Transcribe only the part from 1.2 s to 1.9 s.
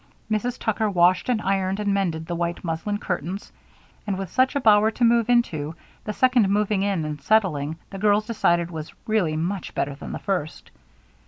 and ironed